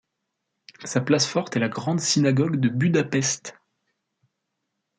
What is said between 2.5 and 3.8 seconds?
de Budapest.